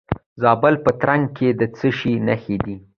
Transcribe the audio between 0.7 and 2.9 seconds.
په ترنک کې د څه شي نښې دي؟